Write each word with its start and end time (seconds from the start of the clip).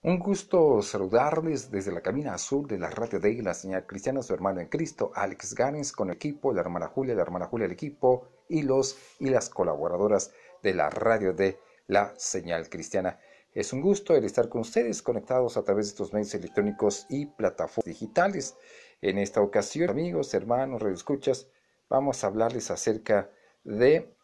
Un 0.00 0.20
gusto 0.20 0.80
saludarles 0.80 1.72
desde 1.72 1.90
la 1.90 2.00
cabina 2.00 2.32
azul 2.32 2.68
de 2.68 2.78
la 2.78 2.88
radio 2.88 3.18
de 3.18 3.42
la 3.42 3.52
señal 3.52 3.84
cristiana, 3.84 4.22
su 4.22 4.32
hermano 4.32 4.60
en 4.60 4.68
Cristo, 4.68 5.10
Alex 5.12 5.56
Ganes, 5.56 5.90
con 5.90 6.08
el 6.08 6.14
equipo, 6.14 6.52
la 6.52 6.60
hermana 6.60 6.86
Julia, 6.86 7.16
la 7.16 7.22
hermana 7.22 7.46
Julia, 7.46 7.66
el 7.66 7.72
equipo 7.72 8.28
y 8.48 8.62
los 8.62 8.96
y 9.18 9.28
las 9.28 9.50
colaboradoras 9.50 10.30
de 10.62 10.74
la 10.74 10.88
radio 10.88 11.32
de 11.32 11.58
la 11.88 12.14
señal 12.16 12.68
cristiana. 12.68 13.18
Es 13.52 13.72
un 13.72 13.80
gusto 13.80 14.14
el 14.14 14.24
estar 14.24 14.48
con 14.48 14.60
ustedes 14.60 15.02
conectados 15.02 15.56
a 15.56 15.64
través 15.64 15.86
de 15.86 15.90
estos 15.90 16.12
medios 16.12 16.32
electrónicos 16.32 17.04
y 17.08 17.26
plataformas 17.26 17.86
digitales. 17.86 18.56
En 19.02 19.18
esta 19.18 19.40
ocasión, 19.40 19.90
amigos, 19.90 20.32
hermanos, 20.32 20.80
redescuchas, 20.80 21.48
vamos 21.88 22.22
a 22.22 22.28
hablarles 22.28 22.70
acerca 22.70 23.32
de 23.64 24.14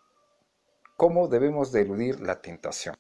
cómo 0.97 1.27
debemos 1.27 1.73
de 1.73 1.81
eludir 1.81 2.21
la 2.21 2.41
tentación. 2.41 2.95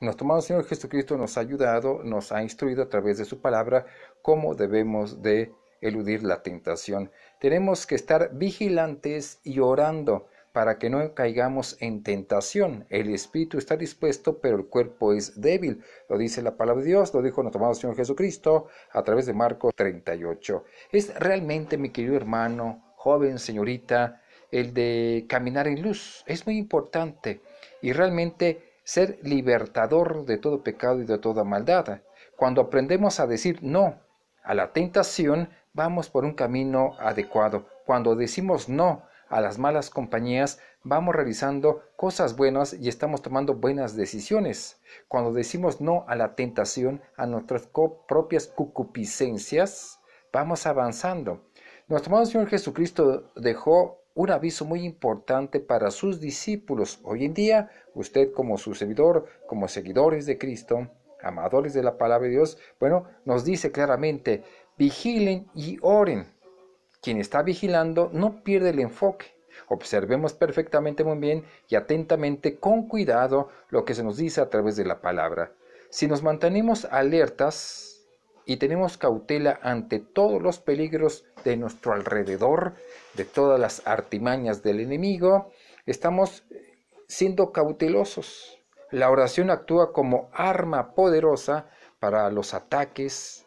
Nuestro 0.00 0.26
amado 0.26 0.42
Señor 0.42 0.66
Jesucristo 0.66 1.16
nos 1.16 1.38
ha 1.38 1.40
ayudado, 1.40 2.02
nos 2.04 2.30
ha 2.30 2.42
instruido 2.42 2.82
a 2.82 2.88
través 2.88 3.16
de 3.16 3.24
su 3.24 3.40
palabra 3.40 3.86
cómo 4.20 4.54
debemos 4.54 5.22
de 5.22 5.52
eludir 5.80 6.22
la 6.22 6.42
tentación. 6.42 7.10
Tenemos 7.40 7.86
que 7.86 7.94
estar 7.94 8.30
vigilantes 8.34 9.40
y 9.42 9.60
orando 9.60 10.28
para 10.52 10.78
que 10.78 10.90
no 10.90 11.14
caigamos 11.14 11.76
en 11.80 12.02
tentación. 12.02 12.86
El 12.90 13.12
espíritu 13.14 13.56
está 13.56 13.76
dispuesto, 13.76 14.38
pero 14.38 14.56
el 14.56 14.66
cuerpo 14.66 15.14
es 15.14 15.40
débil. 15.40 15.82
Lo 16.08 16.18
dice 16.18 16.42
la 16.42 16.56
palabra 16.56 16.82
de 16.82 16.88
Dios, 16.88 17.14
lo 17.14 17.22
dijo 17.22 17.42
nuestro 17.42 17.60
amado 17.60 17.74
Señor 17.74 17.96
Jesucristo 17.96 18.68
a 18.92 19.02
través 19.02 19.24
de 19.26 19.32
Marcos 19.32 19.74
38. 19.74 20.64
Es 20.92 21.14
realmente, 21.18 21.78
mi 21.78 21.90
querido 21.90 22.16
hermano, 22.16 22.92
joven, 22.96 23.38
señorita, 23.38 24.22
el 24.50 24.72
de 24.74 25.26
caminar 25.28 25.68
en 25.68 25.82
luz. 25.82 26.22
Es 26.26 26.46
muy 26.46 26.58
importante 26.58 27.40
y 27.82 27.92
realmente 27.92 28.65
ser 28.86 29.18
libertador 29.22 30.24
de 30.26 30.38
todo 30.38 30.62
pecado 30.62 31.00
y 31.02 31.04
de 31.04 31.18
toda 31.18 31.42
maldad. 31.42 32.02
Cuando 32.36 32.60
aprendemos 32.60 33.18
a 33.18 33.26
decir 33.26 33.58
no 33.60 34.00
a 34.44 34.54
la 34.54 34.72
tentación, 34.72 35.50
vamos 35.72 36.08
por 36.08 36.24
un 36.24 36.34
camino 36.34 36.94
adecuado. 37.00 37.66
Cuando 37.84 38.14
decimos 38.14 38.68
no 38.68 39.02
a 39.28 39.40
las 39.40 39.58
malas 39.58 39.90
compañías, 39.90 40.60
vamos 40.84 41.16
realizando 41.16 41.82
cosas 41.96 42.36
buenas 42.36 42.74
y 42.74 42.88
estamos 42.88 43.22
tomando 43.22 43.54
buenas 43.54 43.96
decisiones. 43.96 44.80
Cuando 45.08 45.32
decimos 45.32 45.80
no 45.80 46.04
a 46.06 46.14
la 46.14 46.36
tentación, 46.36 47.02
a 47.16 47.26
nuestras 47.26 47.68
propias 48.06 48.46
cucupiscencias, 48.46 49.98
vamos 50.32 50.64
avanzando. 50.64 51.44
Nuestro 51.88 52.12
amado 52.12 52.26
Señor 52.26 52.48
Jesucristo 52.48 53.32
dejó 53.34 54.05
un 54.16 54.30
aviso 54.30 54.64
muy 54.64 54.82
importante 54.84 55.60
para 55.60 55.90
sus 55.90 56.20
discípulos. 56.20 57.00
Hoy 57.04 57.26
en 57.26 57.34
día, 57.34 57.70
usted 57.94 58.32
como 58.32 58.56
su 58.56 58.74
servidor, 58.74 59.26
como 59.46 59.68
seguidores 59.68 60.24
de 60.24 60.38
Cristo, 60.38 60.88
amadores 61.22 61.74
de 61.74 61.82
la 61.82 61.98
palabra 61.98 62.26
de 62.26 62.32
Dios, 62.32 62.58
bueno, 62.80 63.04
nos 63.26 63.44
dice 63.44 63.70
claramente, 63.70 64.42
vigilen 64.78 65.46
y 65.54 65.78
oren. 65.82 66.26
Quien 67.02 67.18
está 67.18 67.42
vigilando 67.42 68.08
no 68.10 68.42
pierde 68.42 68.70
el 68.70 68.80
enfoque. 68.80 69.26
Observemos 69.68 70.32
perfectamente 70.32 71.04
muy 71.04 71.18
bien 71.18 71.44
y 71.68 71.76
atentamente, 71.76 72.58
con 72.58 72.88
cuidado, 72.88 73.50
lo 73.68 73.84
que 73.84 73.94
se 73.94 74.02
nos 74.02 74.16
dice 74.16 74.40
a 74.40 74.48
través 74.48 74.76
de 74.76 74.86
la 74.86 75.02
palabra. 75.02 75.52
Si 75.90 76.06
nos 76.06 76.22
mantenemos 76.22 76.86
alertas, 76.86 77.95
y 78.46 78.56
tenemos 78.58 78.96
cautela 78.96 79.58
ante 79.60 79.98
todos 79.98 80.40
los 80.40 80.60
peligros 80.60 81.24
de 81.44 81.56
nuestro 81.56 81.92
alrededor, 81.92 82.74
de 83.14 83.24
todas 83.24 83.60
las 83.60 83.86
artimañas 83.86 84.62
del 84.62 84.80
enemigo, 84.80 85.50
estamos 85.84 86.44
siendo 87.08 87.52
cautelosos. 87.52 88.58
La 88.92 89.10
oración 89.10 89.50
actúa 89.50 89.92
como 89.92 90.30
arma 90.32 90.94
poderosa 90.94 91.68
para 91.98 92.30
los 92.30 92.54
ataques 92.54 93.44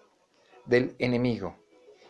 del 0.65 0.95
enemigo 0.99 1.55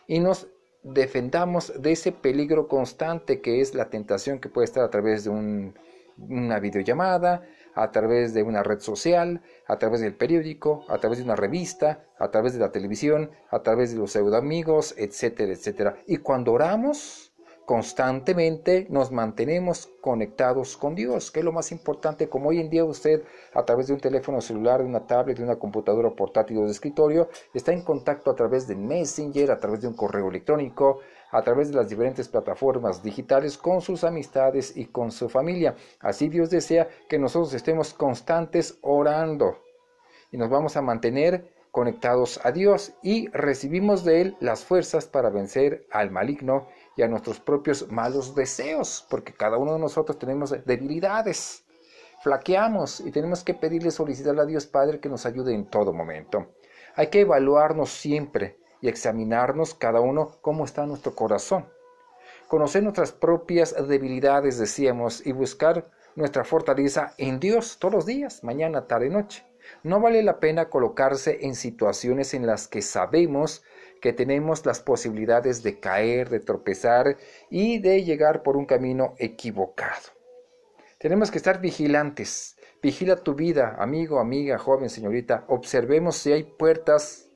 y 0.08 0.18
nos 0.18 0.48
defendamos 0.82 1.80
de 1.80 1.92
ese 1.92 2.10
peligro 2.10 2.66
constante 2.66 3.40
que 3.40 3.60
es 3.60 3.74
la 3.74 3.88
tentación 3.88 4.40
que 4.40 4.48
puede 4.48 4.64
estar 4.64 4.82
a 4.82 4.90
través 4.90 5.24
de 5.24 5.30
una 5.30 6.58
videollamada, 6.58 7.46
a 7.74 7.90
través 7.90 8.34
de 8.34 8.42
una 8.42 8.62
red 8.62 8.80
social, 8.80 9.42
a 9.66 9.78
través 9.78 10.00
del 10.00 10.14
periódico, 10.14 10.84
a 10.88 10.98
través 10.98 11.18
de 11.18 11.24
una 11.24 11.36
revista, 11.36 12.04
a 12.18 12.30
través 12.30 12.54
de 12.54 12.60
la 12.60 12.72
televisión, 12.72 13.30
a 13.50 13.62
través 13.62 13.92
de 13.92 13.98
los 13.98 14.12
pseudoamigos, 14.12 14.94
etcétera, 14.96 15.52
etcétera. 15.52 15.96
Y 16.06 16.18
cuando 16.18 16.52
oramos, 16.52 17.29
constantemente 17.70 18.88
nos 18.90 19.12
mantenemos 19.12 19.88
conectados 20.00 20.76
con 20.76 20.96
Dios, 20.96 21.30
que 21.30 21.38
es 21.38 21.44
lo 21.44 21.52
más 21.52 21.70
importante, 21.70 22.28
como 22.28 22.48
hoy 22.48 22.58
en 22.58 22.68
día 22.68 22.84
usted 22.84 23.22
a 23.54 23.64
través 23.64 23.86
de 23.86 23.92
un 23.92 24.00
teléfono 24.00 24.40
celular, 24.40 24.80
de 24.80 24.86
una 24.86 25.06
tablet, 25.06 25.38
de 25.38 25.44
una 25.44 25.54
computadora 25.54 26.10
portátil 26.10 26.58
o 26.58 26.64
de 26.64 26.72
escritorio, 26.72 27.28
está 27.54 27.72
en 27.72 27.82
contacto 27.82 28.28
a 28.28 28.34
través 28.34 28.66
de 28.66 28.74
Messenger, 28.74 29.52
a 29.52 29.60
través 29.60 29.82
de 29.82 29.86
un 29.86 29.94
correo 29.94 30.30
electrónico, 30.30 30.98
a 31.30 31.42
través 31.42 31.68
de 31.68 31.76
las 31.76 31.88
diferentes 31.88 32.26
plataformas 32.26 33.04
digitales 33.04 33.56
con 33.56 33.80
sus 33.80 34.02
amistades 34.02 34.76
y 34.76 34.86
con 34.86 35.12
su 35.12 35.28
familia. 35.28 35.76
Así 36.00 36.28
Dios 36.28 36.50
desea 36.50 36.88
que 37.08 37.20
nosotros 37.20 37.54
estemos 37.54 37.94
constantes 37.94 38.78
orando 38.80 39.58
y 40.32 40.38
nos 40.38 40.50
vamos 40.50 40.76
a 40.76 40.82
mantener 40.82 41.52
conectados 41.70 42.40
a 42.44 42.50
Dios 42.50 42.94
y 43.02 43.28
recibimos 43.28 44.04
de 44.04 44.22
Él 44.22 44.36
las 44.40 44.64
fuerzas 44.64 45.06
para 45.06 45.30
vencer 45.30 45.86
al 45.92 46.10
maligno 46.10 46.66
y 46.96 47.02
a 47.02 47.08
nuestros 47.08 47.40
propios 47.40 47.90
malos 47.90 48.34
deseos, 48.34 49.06
porque 49.08 49.32
cada 49.32 49.56
uno 49.56 49.74
de 49.74 49.78
nosotros 49.78 50.18
tenemos 50.18 50.54
debilidades, 50.64 51.64
flaqueamos 52.22 53.00
y 53.00 53.10
tenemos 53.10 53.42
que 53.42 53.54
pedirle, 53.54 53.90
solicitarle 53.90 54.42
a 54.42 54.46
Dios 54.46 54.66
Padre 54.66 55.00
que 55.00 55.08
nos 55.08 55.26
ayude 55.26 55.54
en 55.54 55.66
todo 55.66 55.92
momento. 55.92 56.46
Hay 56.96 57.08
que 57.08 57.20
evaluarnos 57.20 57.90
siempre 57.90 58.58
y 58.80 58.88
examinarnos 58.88 59.74
cada 59.74 60.00
uno 60.00 60.38
cómo 60.40 60.64
está 60.64 60.86
nuestro 60.86 61.14
corazón. 61.14 61.66
Conocer 62.48 62.82
nuestras 62.82 63.12
propias 63.12 63.74
debilidades, 63.88 64.58
decíamos, 64.58 65.24
y 65.24 65.32
buscar 65.32 65.88
nuestra 66.16 66.44
fortaleza 66.44 67.14
en 67.16 67.38
Dios 67.38 67.78
todos 67.78 67.94
los 67.94 68.06
días, 68.06 68.42
mañana, 68.42 68.86
tarde, 68.86 69.08
noche. 69.08 69.46
No 69.82 70.00
vale 70.00 70.22
la 70.22 70.40
pena 70.40 70.68
colocarse 70.68 71.38
en 71.42 71.54
situaciones 71.54 72.34
en 72.34 72.46
las 72.46 72.66
que 72.66 72.82
sabemos 72.82 73.62
que 74.00 74.12
tenemos 74.12 74.64
las 74.66 74.80
posibilidades 74.80 75.62
de 75.62 75.78
caer, 75.78 76.30
de 76.30 76.40
tropezar 76.40 77.16
y 77.50 77.78
de 77.78 78.02
llegar 78.04 78.42
por 78.42 78.56
un 78.56 78.66
camino 78.66 79.14
equivocado. 79.18 80.08
Tenemos 80.98 81.30
que 81.30 81.38
estar 81.38 81.60
vigilantes. 81.60 82.56
Vigila 82.82 83.16
tu 83.16 83.34
vida, 83.34 83.76
amigo, 83.78 84.20
amiga, 84.20 84.58
joven, 84.58 84.90
señorita. 84.90 85.44
Observemos 85.48 86.16
si 86.16 86.32
hay 86.32 86.44
puertas 86.44 87.28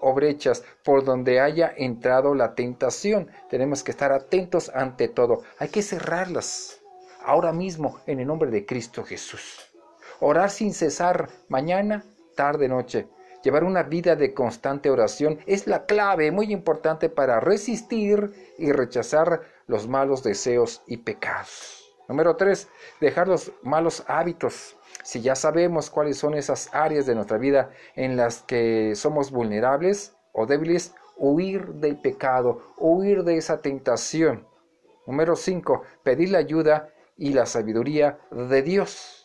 o 0.00 0.12
brechas 0.14 0.64
por 0.84 1.04
donde 1.04 1.40
haya 1.40 1.72
entrado 1.76 2.34
la 2.34 2.54
tentación. 2.54 3.30
Tenemos 3.48 3.82
que 3.82 3.90
estar 3.90 4.12
atentos 4.12 4.70
ante 4.74 5.08
todo. 5.08 5.42
Hay 5.58 5.68
que 5.68 5.82
cerrarlas 5.82 6.80
ahora 7.24 7.52
mismo 7.52 8.00
en 8.06 8.20
el 8.20 8.26
nombre 8.26 8.50
de 8.50 8.66
Cristo 8.66 9.02
Jesús. 9.02 9.72
Orar 10.20 10.50
sin 10.50 10.74
cesar 10.74 11.28
mañana, 11.48 12.04
tarde, 12.36 12.68
noche. 12.68 13.08
Llevar 13.44 13.62
una 13.64 13.82
vida 13.82 14.16
de 14.16 14.32
constante 14.32 14.88
oración 14.88 15.38
es 15.44 15.66
la 15.66 15.84
clave 15.84 16.30
muy 16.30 16.50
importante 16.50 17.10
para 17.10 17.40
resistir 17.40 18.54
y 18.56 18.72
rechazar 18.72 19.42
los 19.66 19.86
malos 19.86 20.22
deseos 20.22 20.82
y 20.86 20.96
pecados. 20.96 21.94
Número 22.08 22.36
tres, 22.36 22.68
dejar 23.02 23.28
los 23.28 23.52
malos 23.62 24.02
hábitos. 24.06 24.76
Si 25.02 25.20
ya 25.20 25.34
sabemos 25.34 25.90
cuáles 25.90 26.16
son 26.16 26.34
esas 26.34 26.70
áreas 26.72 27.04
de 27.04 27.14
nuestra 27.14 27.36
vida 27.36 27.70
en 27.96 28.16
las 28.16 28.40
que 28.42 28.94
somos 28.94 29.30
vulnerables 29.30 30.16
o 30.32 30.46
débiles, 30.46 30.94
huir 31.18 31.66
del 31.74 31.98
pecado, 31.98 32.74
huir 32.78 33.24
de 33.24 33.36
esa 33.36 33.60
tentación. 33.60 34.48
Número 35.06 35.36
5. 35.36 35.82
Pedir 36.02 36.30
la 36.30 36.38
ayuda 36.38 36.94
y 37.18 37.34
la 37.34 37.44
sabiduría 37.44 38.18
de 38.30 38.62
Dios. 38.62 39.23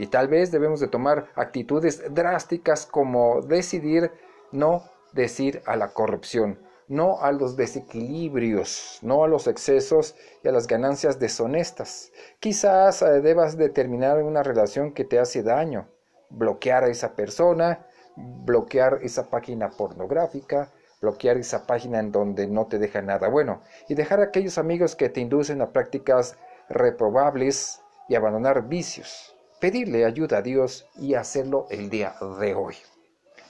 Y 0.00 0.06
tal 0.06 0.28
vez 0.28 0.50
debemos 0.50 0.80
de 0.80 0.88
tomar 0.88 1.26
actitudes 1.34 2.02
drásticas 2.14 2.86
como 2.86 3.42
decidir 3.42 4.10
no 4.50 4.82
decir 5.12 5.60
a 5.66 5.76
la 5.76 5.92
corrupción, 5.92 6.58
no 6.88 7.20
a 7.20 7.32
los 7.32 7.54
desequilibrios, 7.54 8.98
no 9.02 9.24
a 9.24 9.28
los 9.28 9.46
excesos 9.46 10.16
y 10.42 10.48
a 10.48 10.52
las 10.52 10.66
ganancias 10.66 11.18
deshonestas. 11.18 12.12
Quizás 12.38 13.02
eh, 13.02 13.20
debas 13.20 13.58
determinar 13.58 14.22
una 14.22 14.42
relación 14.42 14.94
que 14.94 15.04
te 15.04 15.18
hace 15.18 15.42
daño, 15.42 15.86
bloquear 16.30 16.84
a 16.84 16.88
esa 16.88 17.14
persona, 17.14 17.86
bloquear 18.16 19.00
esa 19.02 19.28
página 19.28 19.68
pornográfica, 19.68 20.72
bloquear 21.02 21.36
esa 21.36 21.66
página 21.66 21.98
en 21.98 22.10
donde 22.10 22.46
no 22.46 22.68
te 22.68 22.78
deja 22.78 23.02
nada 23.02 23.28
bueno 23.28 23.60
y 23.86 23.96
dejar 23.96 24.20
a 24.20 24.24
aquellos 24.24 24.56
amigos 24.56 24.96
que 24.96 25.10
te 25.10 25.20
inducen 25.20 25.60
a 25.60 25.72
prácticas 25.72 26.38
reprobables 26.70 27.82
y 28.08 28.14
abandonar 28.14 28.66
vicios. 28.66 29.36
Pedirle 29.60 30.06
ayuda 30.06 30.38
a 30.38 30.42
Dios 30.42 30.88
y 30.98 31.14
hacerlo 31.14 31.66
el 31.70 31.90
día 31.90 32.14
de 32.40 32.54
hoy 32.54 32.76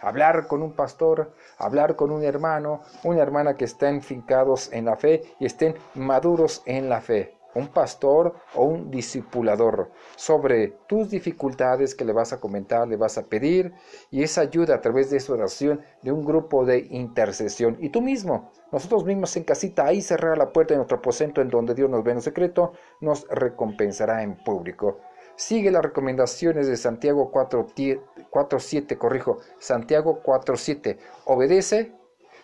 hablar 0.00 0.46
con 0.46 0.62
un 0.62 0.72
pastor, 0.72 1.34
hablar 1.58 1.96
con 1.96 2.10
un 2.10 2.24
hermano, 2.24 2.80
una 3.04 3.22
hermana 3.22 3.56
que 3.56 3.66
estén 3.66 4.02
fincados 4.02 4.72
en 4.72 4.86
la 4.86 4.96
fe 4.96 5.22
y 5.38 5.46
estén 5.46 5.74
maduros 5.94 6.62
en 6.66 6.88
la 6.88 7.00
fe. 7.00 7.36
un 7.52 7.66
pastor 7.66 8.36
o 8.54 8.62
un 8.62 8.92
discipulador 8.92 9.90
sobre 10.14 10.68
tus 10.86 11.10
dificultades 11.10 11.96
que 11.96 12.04
le 12.04 12.12
vas 12.12 12.32
a 12.32 12.38
comentar, 12.38 12.86
le 12.86 12.96
vas 12.96 13.18
a 13.18 13.24
pedir 13.26 13.72
y 14.08 14.22
esa 14.22 14.42
ayuda 14.42 14.76
a 14.76 14.80
través 14.80 15.10
de 15.10 15.16
esa 15.16 15.32
oración 15.32 15.80
de 16.00 16.12
un 16.12 16.24
grupo 16.24 16.64
de 16.64 16.86
intercesión. 16.90 17.76
Y 17.80 17.88
tú 17.88 18.02
mismo, 18.02 18.52
nosotros 18.70 19.04
mismos 19.04 19.36
en 19.36 19.42
casita, 19.42 19.84
ahí 19.84 20.00
cerrar 20.00 20.38
la 20.38 20.52
puerta 20.52 20.74
de 20.74 20.78
nuestro 20.78 20.98
aposento 20.98 21.40
en 21.40 21.48
donde 21.48 21.74
Dios 21.74 21.90
nos 21.90 22.04
ve 22.04 22.12
en 22.12 22.22
secreto, 22.22 22.72
nos 23.00 23.26
recompensará 23.28 24.22
en 24.22 24.36
público. 24.44 25.00
Sigue 25.40 25.70
las 25.70 25.82
recomendaciones 25.82 26.66
de 26.68 26.76
Santiago 26.76 27.32
4.7, 27.32 28.98
corrijo, 28.98 29.38
Santiago 29.58 30.22
4.7. 30.22 30.98
Obedece, 31.24 31.92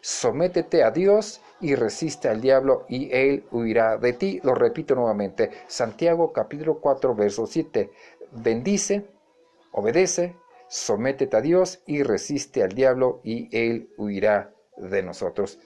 sométete 0.01 0.83
a 0.83 0.91
Dios 0.93 1.43
y 1.61 1.75
resiste 1.75 2.31
al 2.31 2.41
diablo 2.41 2.87
y 2.89 3.13
él 3.13 3.45
huirá 3.51 3.99
de 3.99 4.15
ti. 4.15 4.41
Lo 4.43 4.55
repito 4.55 4.95
nuevamente, 4.95 5.51
Santiago 5.67 6.33
capítulo 6.33 6.81
4 6.81 7.15
verso 7.15 7.47
7. 7.47 7.91
Bendice, 8.33 9.07
obedece, 9.73 10.35
sométete 10.67 11.37
a 11.37 11.43
Dios 11.43 11.83
y 11.85 12.03
resiste 12.03 12.63
al 12.63 12.73
diablo 12.73 13.21
y 13.23 13.55
él 13.55 13.91
huirá 13.99 14.55
de 14.79 15.03
nosotros. 15.03 15.59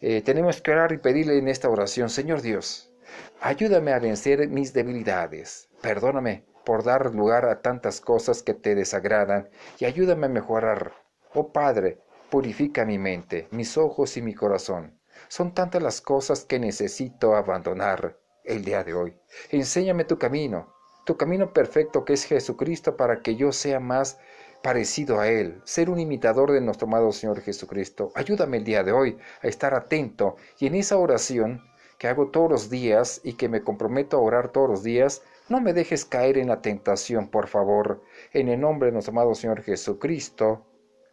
Eh, 0.00 0.22
tenemos 0.22 0.62
que 0.62 0.70
orar 0.70 0.92
y 0.92 0.98
pedirle 0.98 1.36
en 1.36 1.48
esta 1.48 1.68
oración, 1.68 2.10
Señor 2.10 2.42
Dios, 2.42 2.92
ayúdame 3.40 3.92
a 3.92 3.98
vencer 3.98 4.48
mis 4.48 4.72
debilidades, 4.72 5.68
perdóname 5.82 6.44
por 6.66 6.84
dar 6.84 7.14
lugar 7.14 7.46
a 7.46 7.62
tantas 7.62 8.02
cosas 8.02 8.42
que 8.42 8.52
te 8.52 8.74
desagradan 8.74 9.48
y 9.78 9.86
ayúdame 9.86 10.26
a 10.26 10.28
mejorar. 10.28 10.92
Oh 11.32 11.50
Padre, 11.50 12.00
purifica 12.28 12.84
mi 12.84 12.98
mente, 12.98 13.48
mis 13.52 13.78
ojos 13.78 14.18
y 14.18 14.22
mi 14.22 14.34
corazón 14.34 14.96
son 15.28 15.54
tantas 15.54 15.82
las 15.82 16.00
cosas 16.00 16.44
que 16.44 16.58
necesito 16.58 17.36
abandonar 17.36 18.18
el 18.44 18.64
día 18.64 18.84
de 18.84 18.94
hoy. 18.94 19.16
Enséñame 19.50 20.04
tu 20.04 20.18
camino, 20.18 20.74
tu 21.04 21.16
camino 21.16 21.52
perfecto 21.52 22.04
que 22.04 22.12
es 22.12 22.24
Jesucristo 22.24 22.96
para 22.96 23.22
que 23.22 23.36
yo 23.36 23.52
sea 23.52 23.80
más 23.80 24.18
parecido 24.62 25.20
a 25.20 25.28
Él, 25.28 25.60
ser 25.64 25.90
un 25.90 26.00
imitador 26.00 26.52
de 26.52 26.60
nuestro 26.60 26.86
amado 26.86 27.12
Señor 27.12 27.40
Jesucristo. 27.40 28.12
Ayúdame 28.14 28.58
el 28.58 28.64
día 28.64 28.82
de 28.82 28.92
hoy 28.92 29.18
a 29.42 29.48
estar 29.48 29.74
atento 29.74 30.36
y 30.58 30.66
en 30.66 30.74
esa 30.74 30.96
oración 30.96 31.62
que 31.98 32.08
hago 32.08 32.28
todos 32.28 32.50
los 32.50 32.70
días 32.70 33.20
y 33.24 33.34
que 33.34 33.48
me 33.48 33.62
comprometo 33.62 34.16
a 34.16 34.20
orar 34.20 34.50
todos 34.50 34.68
los 34.68 34.82
días, 34.82 35.22
no 35.48 35.60
me 35.60 35.72
dejes 35.72 36.04
caer 36.04 36.38
en 36.38 36.48
la 36.48 36.60
tentación, 36.60 37.28
por 37.28 37.46
favor, 37.46 38.02
en 38.32 38.48
el 38.48 38.60
nombre 38.60 38.86
de 38.86 38.92
nuestro 38.92 39.12
amado 39.12 39.34
Señor 39.34 39.62
Jesucristo. 39.62 40.66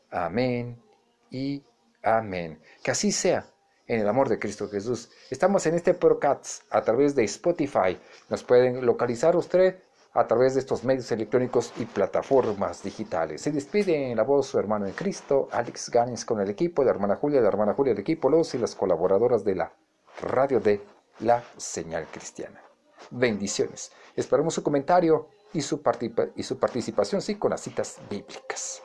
Amén 0.09 0.81
y 1.29 1.63
amén. 2.01 2.59
Que 2.83 2.91
así 2.91 3.11
sea 3.11 3.45
en 3.87 3.99
el 3.99 4.07
amor 4.07 4.29
de 4.29 4.39
Cristo 4.39 4.67
Jesús. 4.69 5.11
Estamos 5.29 5.65
en 5.65 5.75
este 5.75 5.93
podcast 5.93 6.63
a 6.71 6.81
través 6.81 7.15
de 7.15 7.23
Spotify. 7.25 7.99
Nos 8.29 8.43
pueden 8.43 8.85
localizar 8.85 9.35
usted 9.35 9.83
a 10.13 10.27
través 10.27 10.53
de 10.53 10.61
estos 10.61 10.83
medios 10.83 11.11
electrónicos 11.11 11.73
y 11.77 11.85
plataformas 11.85 12.83
digitales. 12.83 13.41
Se 13.41 13.51
despide 13.51 14.11
en 14.11 14.17
la 14.17 14.23
voz 14.23 14.47
su 14.47 14.59
hermano 14.59 14.85
en 14.85 14.93
Cristo, 14.93 15.49
Alex 15.51 15.89
Ganes, 15.89 16.25
con 16.25 16.39
el 16.39 16.49
equipo 16.49 16.83
de 16.83 16.91
hermana 16.91 17.15
Julia, 17.15 17.41
de 17.41 17.47
hermana 17.47 17.73
Julia, 17.73 17.93
el 17.93 17.99
equipo, 17.99 18.29
los 18.29 18.53
y 18.53 18.59
las 18.59 18.75
colaboradoras 18.75 19.43
de 19.43 19.55
la 19.55 19.73
radio 20.21 20.59
de 20.59 20.81
la 21.19 21.43
señal 21.57 22.07
cristiana. 22.11 22.72
Bendiciones. 23.11 23.91
Esperamos 24.15 24.53
su 24.53 24.63
comentario 24.63 25.29
y 25.53 25.61
su, 25.61 25.81
participación, 25.81 27.21
sí, 27.21 27.35
con 27.35 27.51
las 27.51 27.61
citas 27.61 27.99
bíblicas. 28.09 28.81